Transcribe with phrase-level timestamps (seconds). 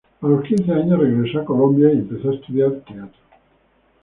[0.21, 3.19] A los quince años regresó a Colombia y empezó a estudiar teatro.